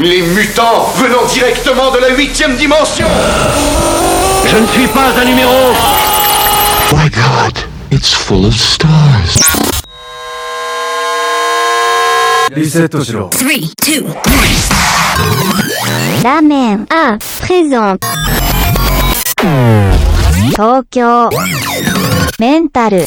[0.00, 3.06] Les mutants venant directement de la huitième dimension
[4.46, 5.52] Je ne suis pas un numéro
[6.92, 7.58] My God,
[7.90, 9.40] it's full of stars.
[12.54, 14.06] リセットしろ Three, two,
[16.22, 18.06] ラーメン、あ、プレゼント。
[20.52, 21.28] 東京、
[22.38, 23.06] メンタル、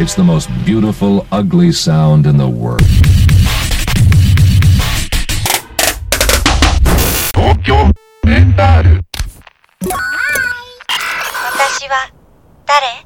[0.00, 2.82] It's the most beautiful, ugly sound in the world.
[7.68, 7.70] 私
[11.90, 12.08] は、
[12.64, 13.04] 誰「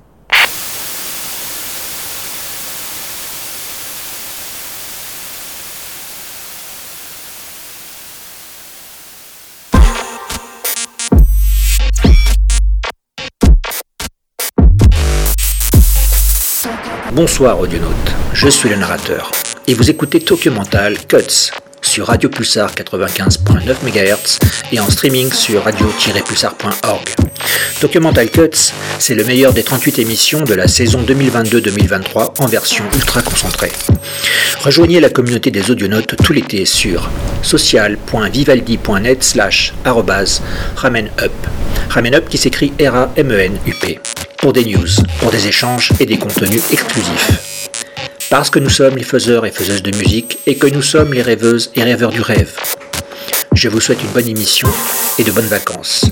[17.13, 19.33] Bonsoir audionautes, je suis le narrateur
[19.67, 21.51] et vous écoutez Tokyo Mental Cuts
[21.84, 24.40] sur Radio Pulsar 95.9 MHz
[24.72, 27.10] et en streaming sur radio-pulsar.org.
[27.80, 32.86] Tokyo Mental Cuts, c'est le meilleur des 38 émissions de la saison 2022-2023 en version
[32.96, 33.72] ultra concentrée.
[34.62, 37.10] Rejoignez la communauté des audionautes tout l'été sur
[37.42, 39.74] social.vivaldi.net slash
[40.76, 41.32] ramenup.
[41.90, 44.00] Ramenup qui s'écrit R-A-M-E-N-U-P.
[44.38, 44.88] Pour des news,
[45.20, 47.63] pour des échanges et des contenus exclusifs.
[48.34, 51.22] Parce que nous sommes les faiseurs et faiseuses de musique et que nous sommes les
[51.22, 52.56] rêveuses et rêveurs du rêve.
[53.54, 54.68] Je vous souhaite une bonne émission
[55.20, 56.06] et de bonnes vacances.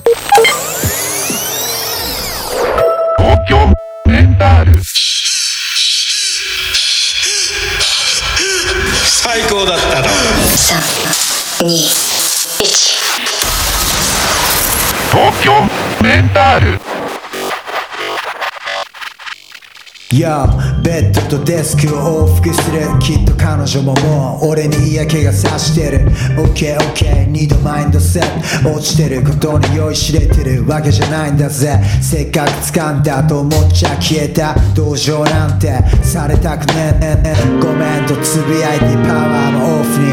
[20.12, 20.18] だったな3、2、1。
[20.18, 20.48] いや
[20.84, 26.00] ベッドとデスクを往復するきっと彼女ももう俺に嫌気がさしてる。
[26.38, 28.74] OKOK 二度マインドセット。
[28.74, 31.80] 落ちてることに酔いしれてるわけじゃないんだぜ。
[32.02, 34.56] せっかく掴んだと思っちゃ消えた。
[34.76, 37.16] 同情なんてされたくねえ。
[37.16, 40.12] ねえごめんとつぶやいてパワーのオフに。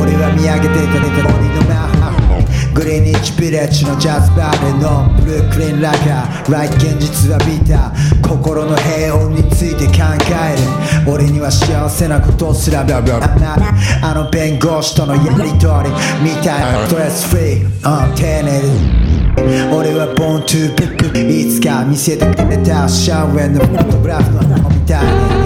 [0.00, 1.99] 俺は見上げていたねた鬼のマハ
[2.74, 8.28] グリーニッチビレッジのジャズバーでのブルックリンラカーライ現実はビター。
[8.28, 11.10] 心の平穏について考える。
[11.12, 12.80] 俺には幸せなことすら。
[12.80, 12.98] あな
[14.02, 15.90] あの弁護士とのやりとり。
[16.22, 16.86] みたいな。
[16.86, 19.74] ストレスフリー、うん、丁寧に。
[19.74, 22.88] 俺はボントゥービップいつか見せてくれた。
[22.88, 25.39] シャウェンのフォトグラフのみたいに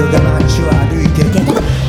[0.00, 1.30] ドが街を歩いてる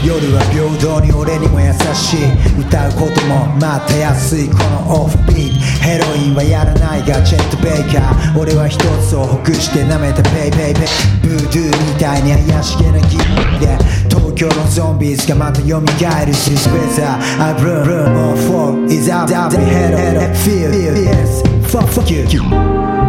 [0.03, 2.59] 夜は平等に俺にも優しい。
[2.59, 4.49] 歌うこともまた安い。
[4.49, 4.57] こ
[4.89, 5.61] のオフビート。
[5.85, 10.83] ヘロインはやらないがチェット・ベイカー俺は一つをほぐして舐めたペイペイペイ
[11.21, 13.77] ブードゥーみたいに怪しげなギミで。
[14.09, 17.05] 東京のゾンビーズがまた蘇る This weather
[17.39, 21.41] I run run on for is up up head head feel feel yes.
[21.69, 23.00] Fuck fuck you.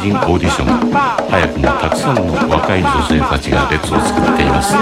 [0.00, 0.90] 人オーディション。
[1.30, 4.74] 早くもたくさんの若い女性たちが列を作っています。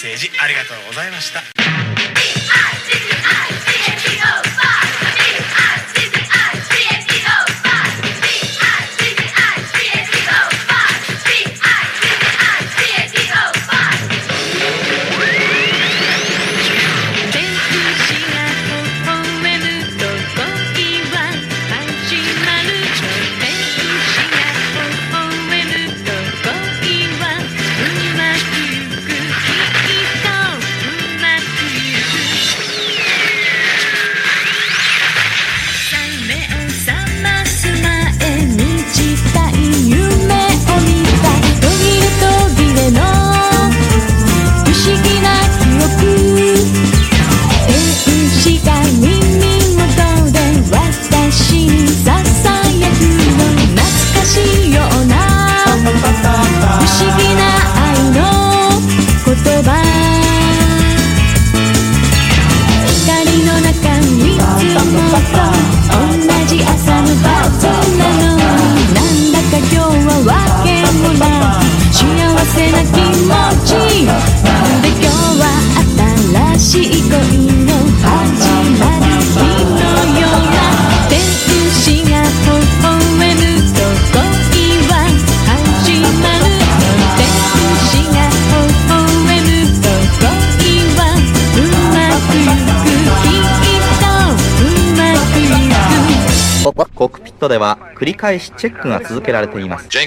[0.00, 1.59] セージありがとうございました。
[97.40, 99.88] トでは繰り返しチェックが続けられています。
[99.88, 99.98] チ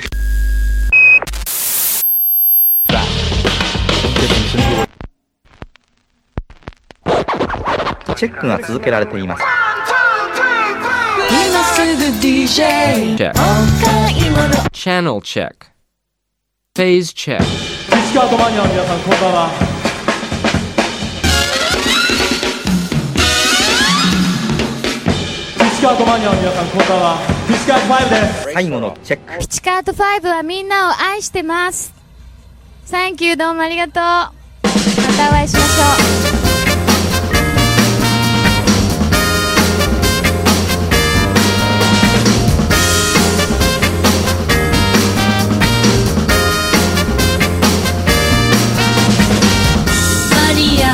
[8.28, 9.44] ェックが続けられています。
[12.48, 13.36] チェック
[14.84, 15.68] チャンネルチェック
[16.75, 17.44] フェイズチェック
[18.38, 19.00] マニアの皆さん
[19.34, 19.83] は
[25.84, 28.16] カートマニアの皆さんこんばんはピチカート5で
[28.48, 31.94] す最後のチェックピチカート5はみんなを愛してます。
[32.86, 33.94] サンキューどうもありがとう。
[33.94, 34.30] ま
[35.18, 36.44] たお会いしましょう。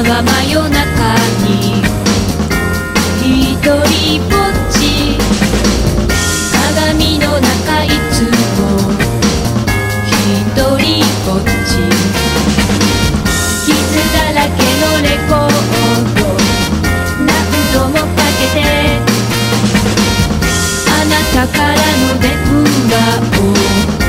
[0.09, 0.68] は真
[21.39, 22.37] 宝の電
[22.89, 24.08] 話を。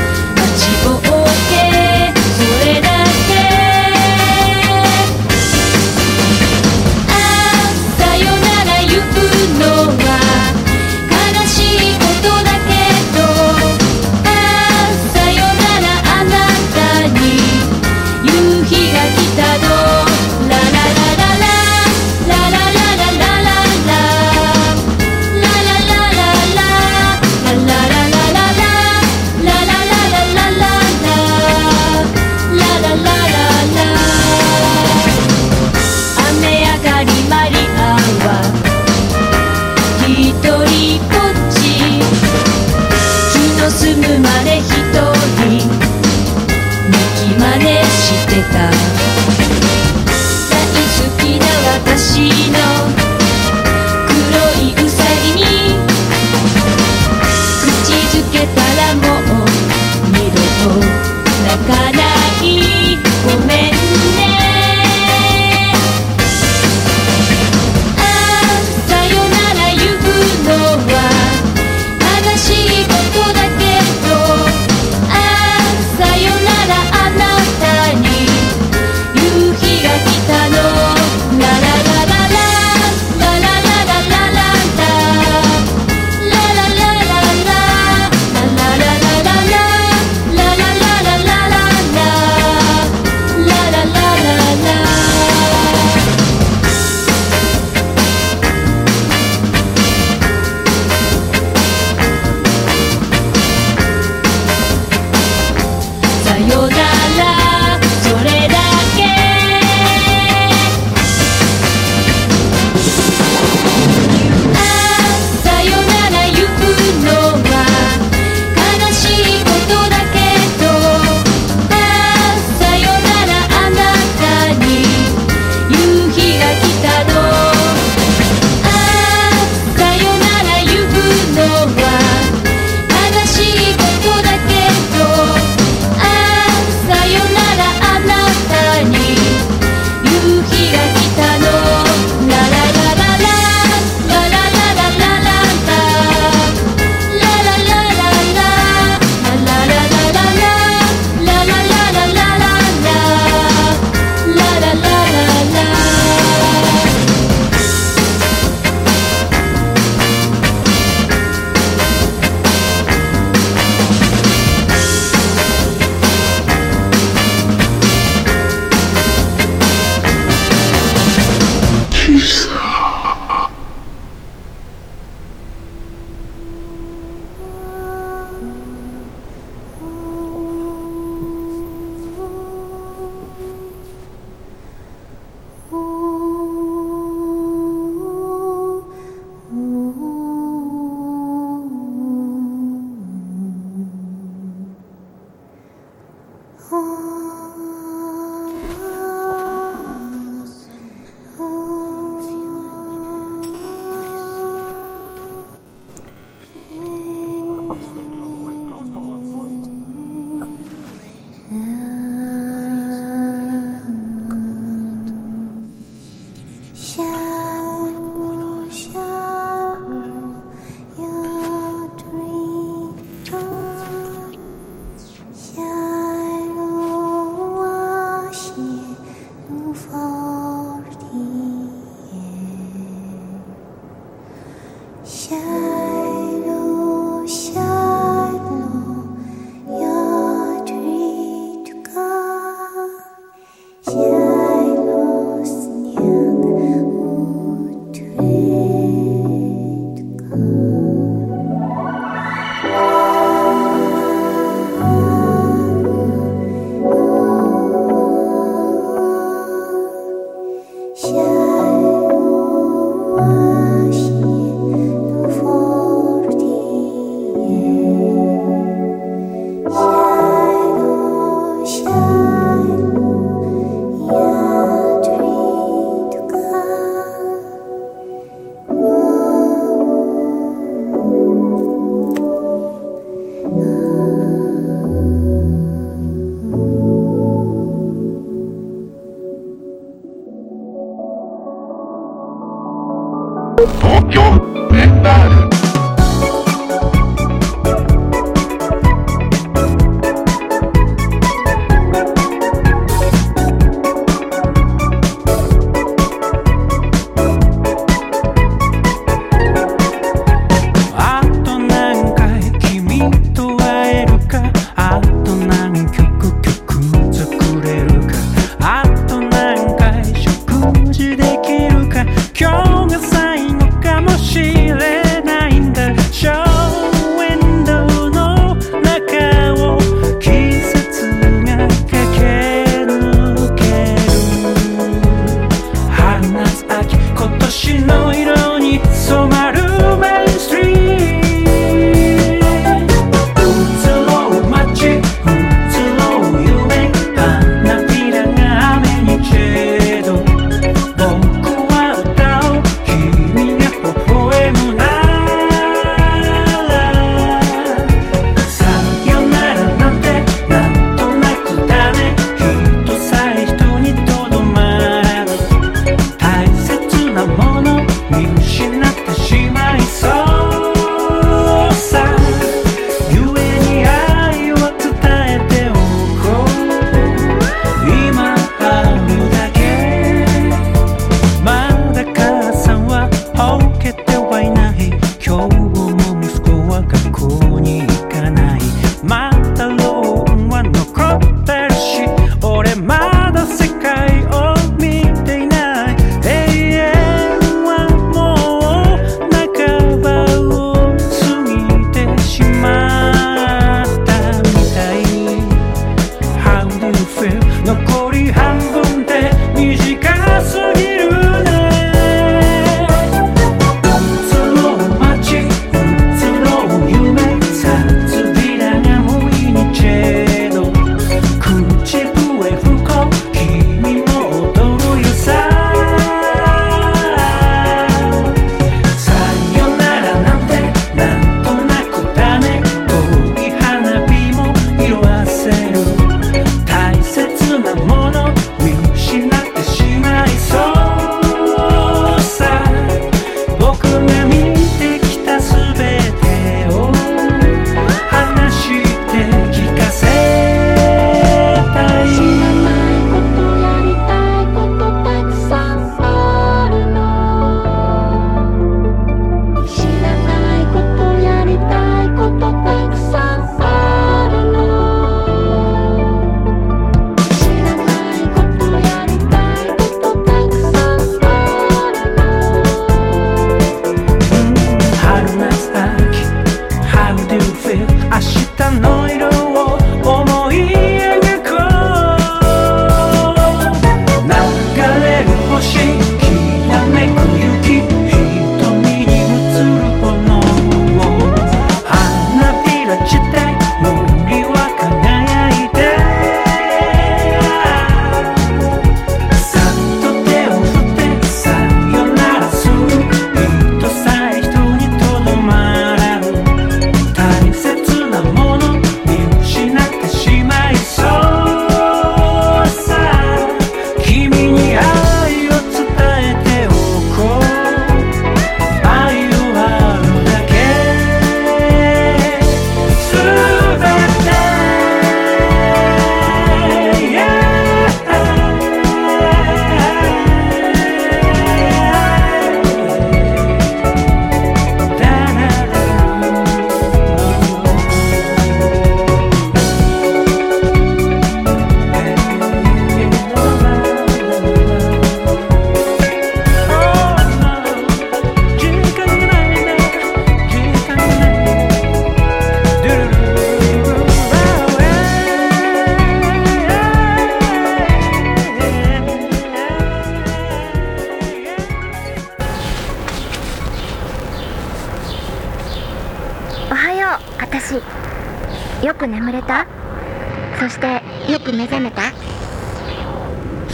[235.11, 235.80] い。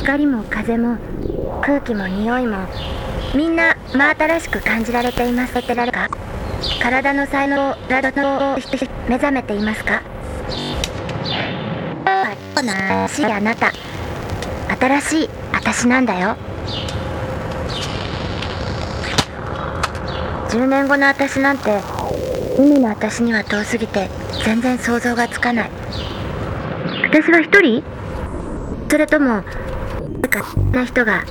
[0.07, 0.97] 光も風も
[1.61, 2.65] 空気も匂いも
[3.35, 5.61] みんな真新しく感じられています。
[5.67, 6.07] てられか
[6.81, 7.75] 体の才能を
[9.09, 10.01] 目覚めていますか？
[12.55, 13.73] 新しいあなた。
[14.79, 16.37] 新しい私なんだよ。
[20.47, 21.81] 10年後の私なんて
[22.57, 24.09] 海の私には遠すぎて
[24.45, 25.71] 全然想像がつかない。
[27.09, 27.83] 私は一人？
[28.89, 29.43] それとも
[30.43, 31.23] か人が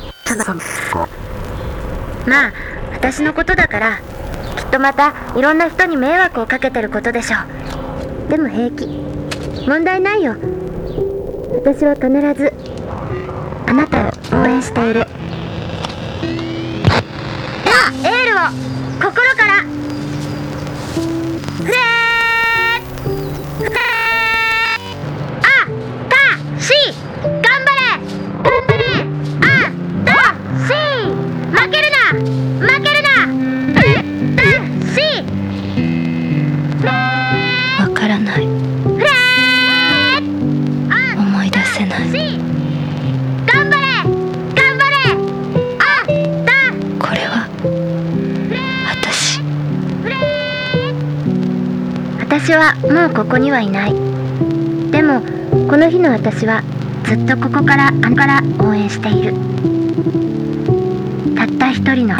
[2.27, 2.53] まあ
[2.92, 4.01] 私のことだから
[4.57, 7.37] きっとまたいろんな人に迷惑をかけてることでしょ
[8.27, 8.31] う。
[8.31, 8.87] でも平気。
[9.66, 10.37] 問題ないよ。
[11.55, 12.53] 私は必ず
[13.66, 15.06] あなたを応援している。
[53.16, 53.94] ここにはいない。
[54.90, 55.22] でも
[55.70, 56.62] この日の私は
[57.05, 59.33] ずっとここからあんから応援している。
[61.35, 62.16] たった一人の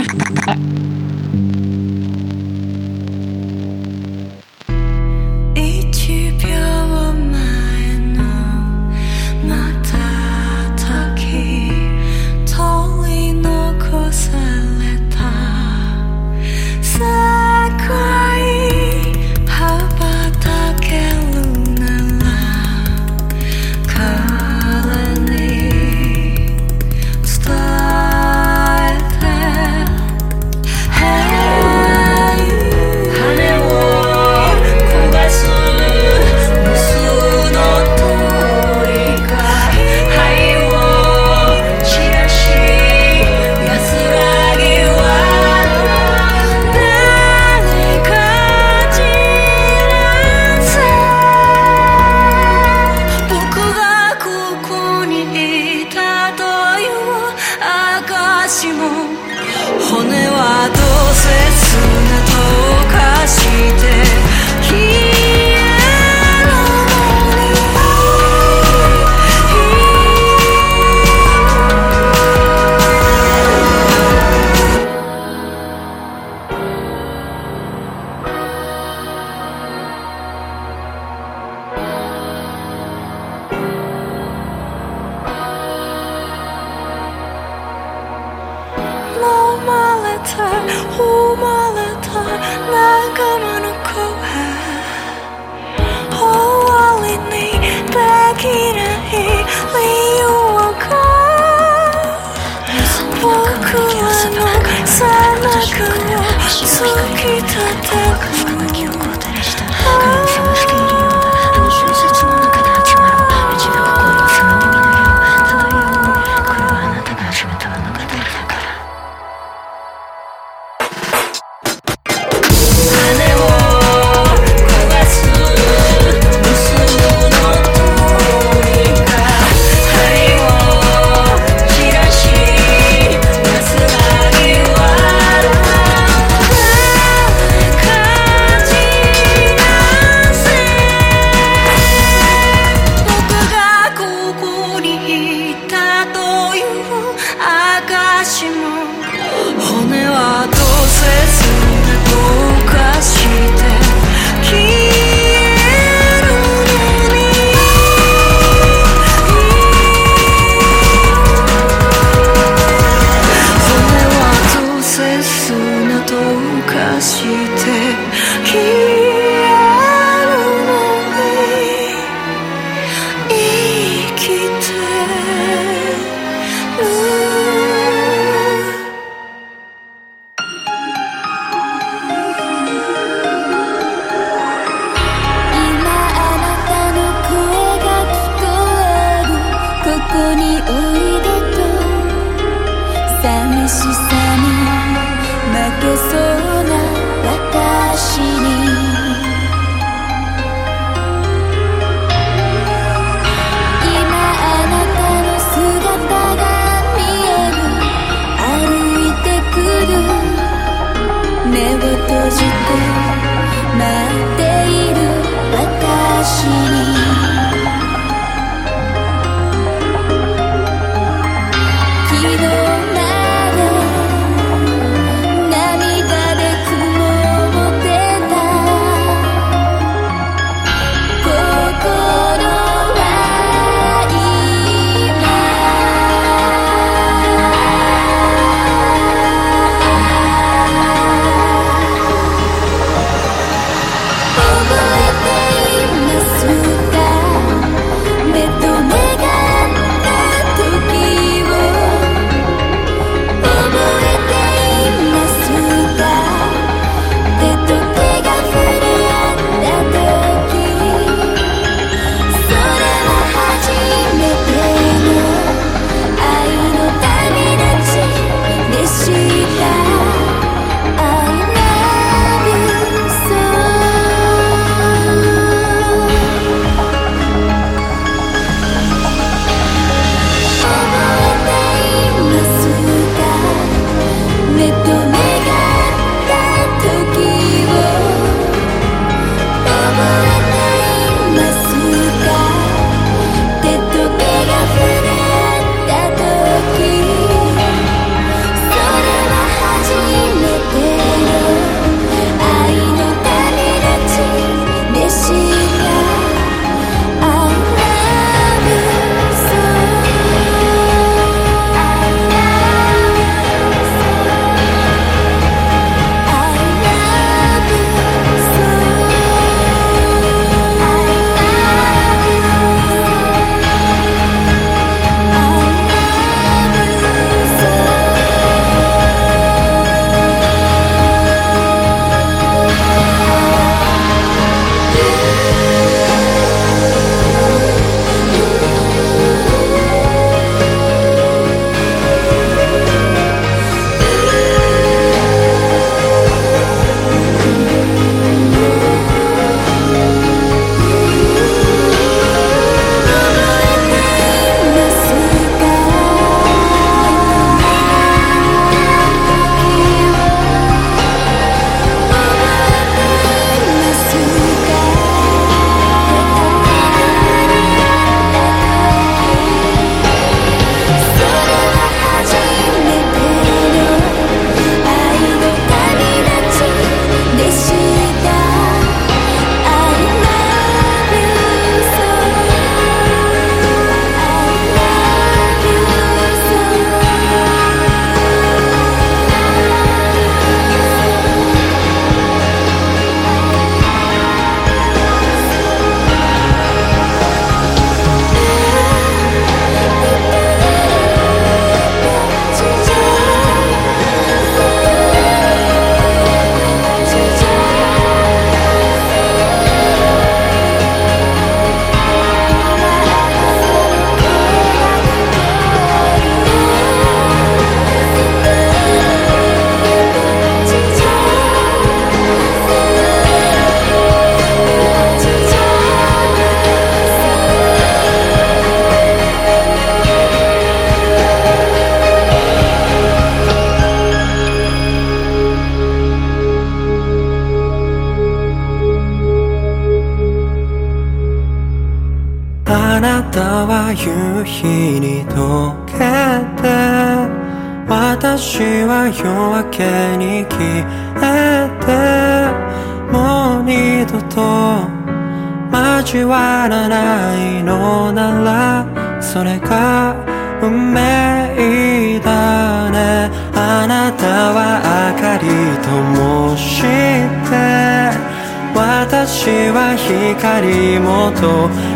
[469.46, 471.38] 私は光求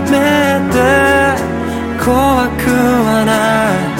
[0.07, 0.15] め
[0.71, 0.79] て
[1.99, 3.91] 怖くはない。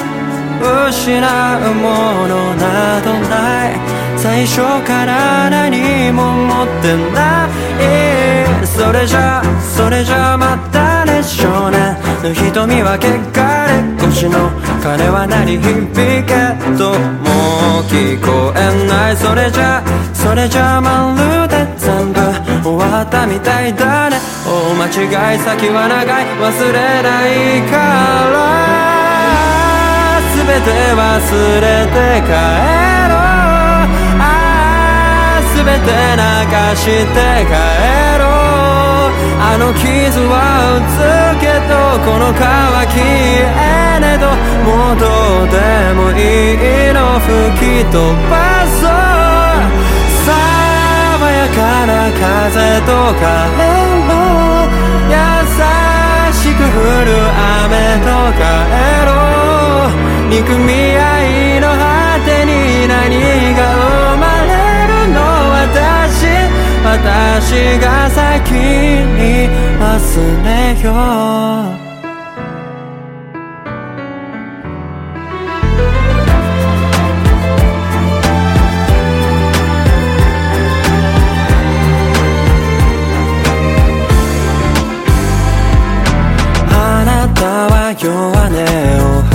[0.89, 3.35] 失うものなどな
[3.71, 3.75] い。
[4.17, 8.67] 最初から何も持ってない。
[8.69, 13.19] それじゃそれじゃまたね少年の瞳は汚
[13.67, 14.49] れ腰の
[14.81, 15.91] 鐘は鳴り響
[16.25, 17.51] けとも。
[17.81, 19.17] う聞こえない。
[19.17, 19.83] それじゃ
[20.15, 21.80] それじゃまるで。
[22.63, 24.19] 終わったみたいだね。
[24.47, 26.27] 大間違い先は長い。
[26.39, 27.77] 忘れないか
[28.31, 28.39] ら。
[30.37, 31.01] 全て忘
[31.61, 32.33] れて帰
[33.09, 33.17] ろう。
[34.21, 34.25] あ
[35.39, 36.23] あ全て流
[36.77, 37.19] して
[37.49, 37.53] 帰
[38.19, 39.17] ろう。
[39.43, 40.35] あの傷は
[40.77, 41.01] 打つ
[41.41, 41.73] けど
[42.05, 44.29] この皮消えねど。
[44.65, 45.05] もうど
[45.45, 45.57] うで
[45.95, 46.21] もい
[46.55, 46.99] いの。
[47.21, 47.29] 吹
[47.61, 47.97] き飛
[48.29, 48.33] ば
[48.81, 49.01] そう。
[51.29, 53.25] やかな風と風
[54.09, 54.11] も
[55.11, 55.15] 優
[56.33, 56.65] しく降
[57.05, 57.09] る
[57.65, 57.73] 雨
[58.07, 58.41] と帰
[59.07, 59.11] ろ。
[59.87, 61.01] う憎み合
[61.57, 61.83] いの果
[62.25, 63.11] てに何
[63.57, 64.51] が生まれ
[64.87, 65.19] るの？
[65.51, 66.25] 私
[66.83, 69.85] 私が先に忘
[70.45, 70.49] れ
[70.83, 70.87] よ
[71.87, 71.90] う
[87.91, 88.55] は弱音
[89.03, 89.35] を吐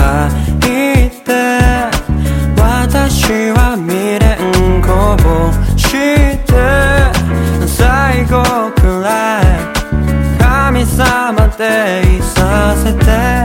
[0.60, 1.28] いて
[2.58, 4.88] 私は未練こ
[5.22, 5.84] ぼし
[6.38, 6.56] て
[7.68, 9.46] 最後くらい
[10.40, 13.45] 神様でいさせて。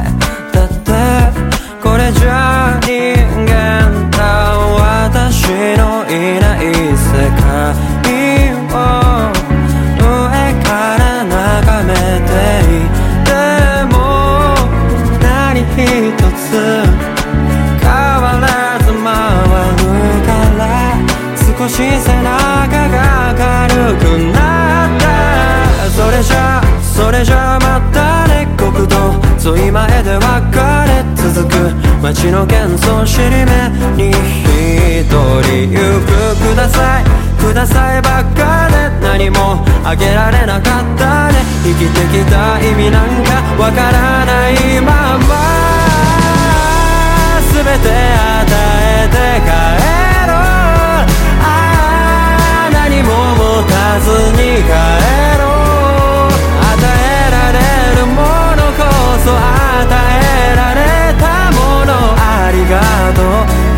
[29.50, 31.54] 道沿い前で別れ続く
[32.00, 35.18] 街の喧騒尻目に一人
[35.72, 35.74] 行
[36.06, 36.06] く
[36.52, 37.04] ください
[37.40, 41.42] くださいばっかで何もあげられなかったね。
[41.64, 45.34] 生きてきた意味なんかわからないまま。
[47.52, 48.46] 全て与
[48.84, 49.50] えて帰
[50.28, 50.38] ろう。
[51.42, 51.48] あ
[52.66, 54.70] あ何も持たずに帰
[55.38, 55.39] ろう。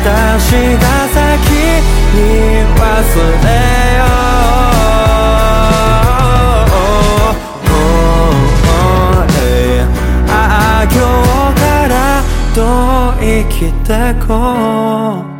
[0.00, 1.18] 私が先
[2.14, 2.18] に
[2.76, 2.82] 忘
[3.44, 3.48] れ
[3.98, 4.16] よう。
[10.30, 10.32] あ
[10.80, 11.92] あ今日から
[12.54, 12.58] ど
[13.10, 13.54] う生き
[13.86, 13.88] て
[14.24, 14.28] こ
[15.34, 15.37] う。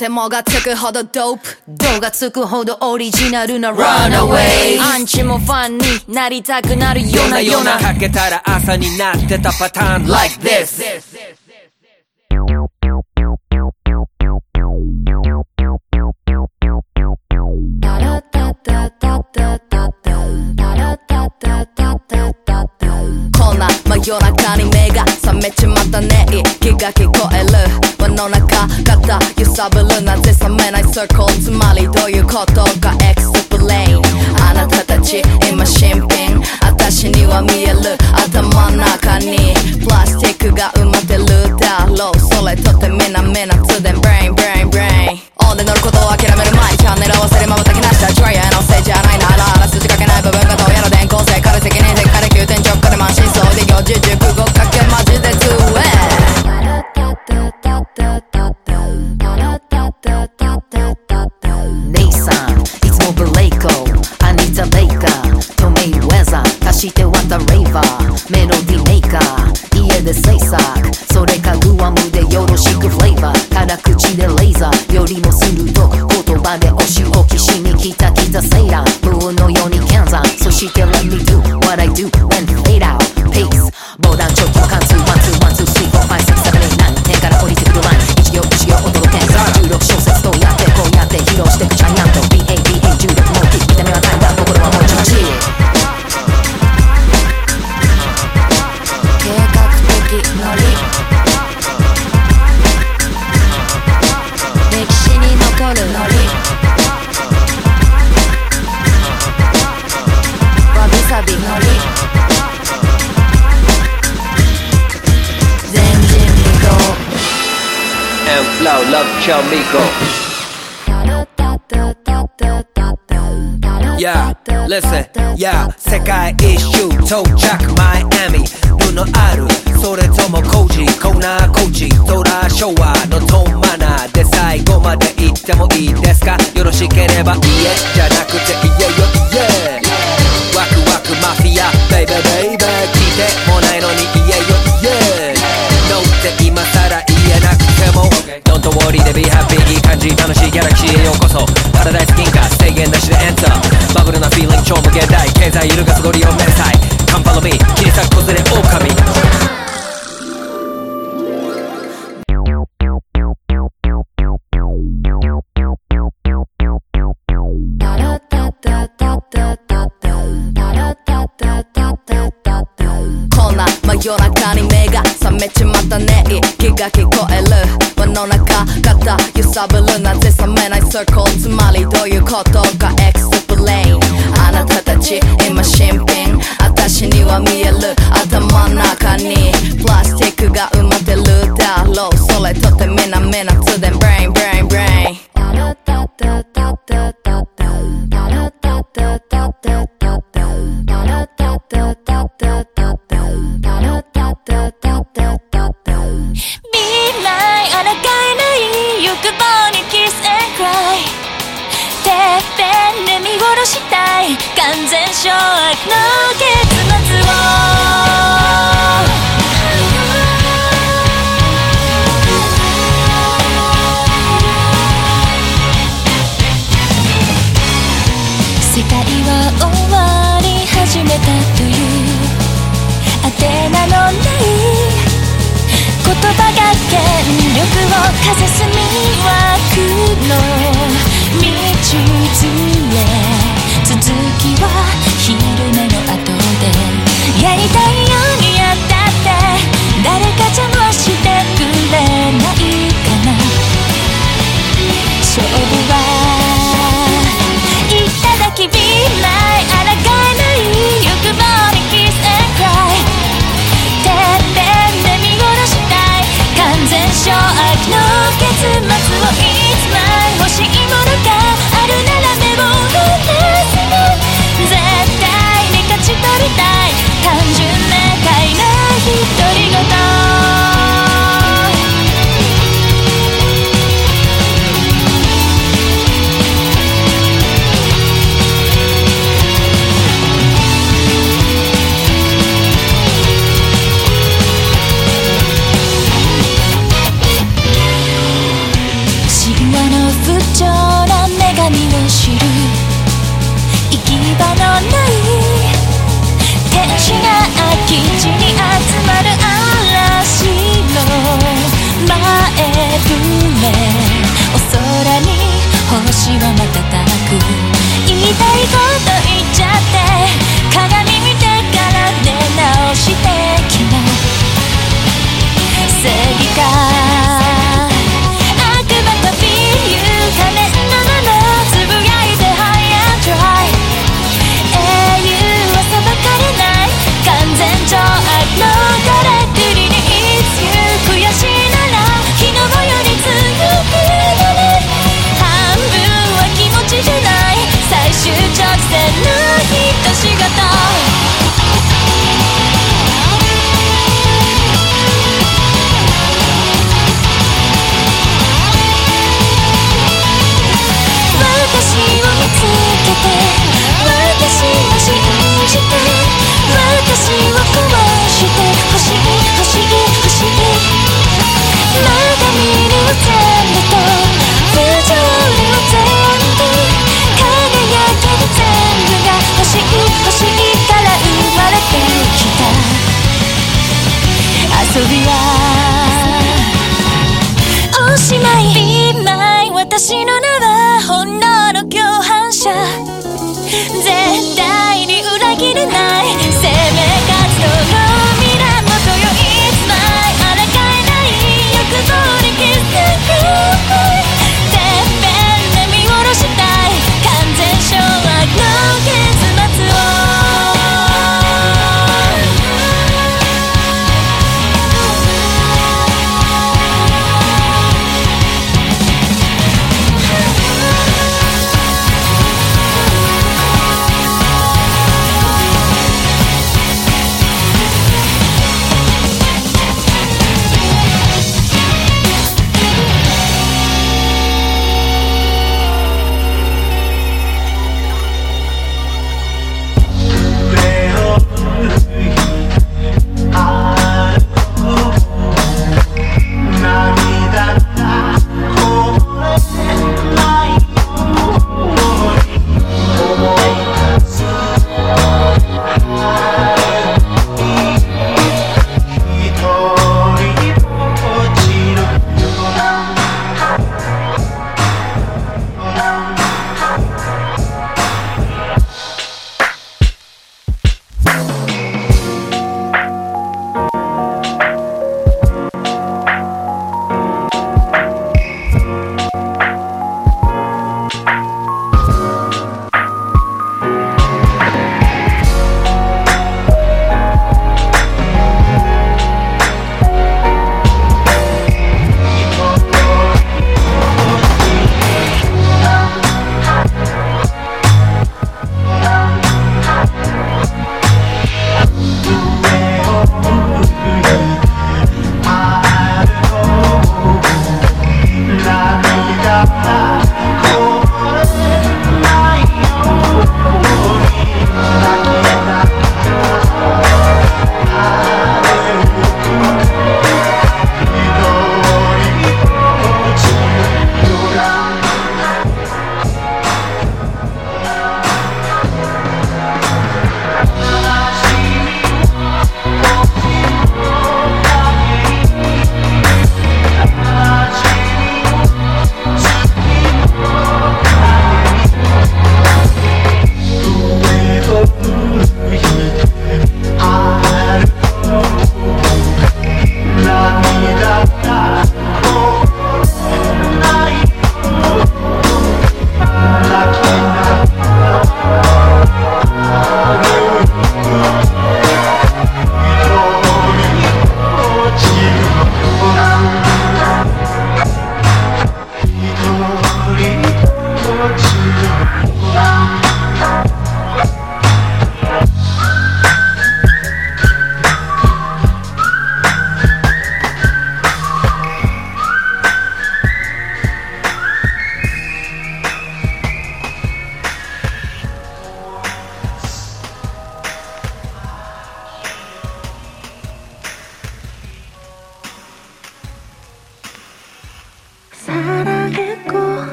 [0.00, 7.78] てもがつくほどドープ度がつくほどオリジナルな Runaway アンチもファンになりたくなるようなような。
[7.78, 10.08] かけたら朝になってたパターン。
[10.08, 10.82] Like this.
[23.38, 32.64] こんな真夜中に目が覚めちまったねい気が聞こえる Banana ka kata Yusa belunna Det som en i circle Tumali då ju koto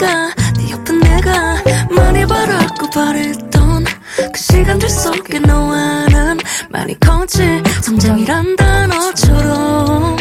[0.00, 1.56] 네가 네 옆은 내가
[1.90, 3.84] 많이 바랐고 바랬던
[4.32, 6.38] 그 시간들 속에 너와 는
[6.70, 10.16] 많이 컸지 성장이란 단어처럼.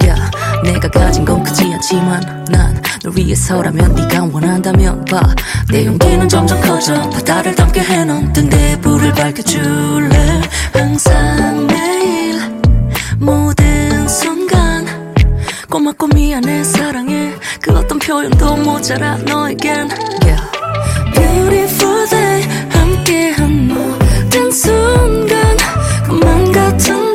[0.00, 0.30] Yeah,
[0.64, 7.54] 내가 가진 건 크지 않지만 난 널 위해서라면 네가 원한다면 봐내 용기는 점점 커져 바다를
[7.54, 10.42] 담게 해놓은 등대 불을 밝혀줄래?
[10.72, 12.40] 항상 내일
[13.18, 14.86] 모든 순간
[15.70, 17.07] 고맙고 미안해 사랑
[17.68, 19.88] 그 어떤 표현도 모자라 너에겐
[20.24, 20.42] yeah.
[21.14, 25.56] Beautiful day 함께한 모든 순간
[26.06, 27.07] 그만 같은